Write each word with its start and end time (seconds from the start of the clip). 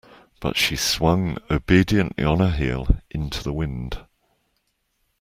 But 0.39 0.57
she 0.57 0.77
swung 0.77 1.37
obediently 1.51 2.23
on 2.23 2.39
her 2.39 2.49
heel 2.49 2.87
into 3.11 3.43
the 3.43 3.53
wind. 3.53 4.03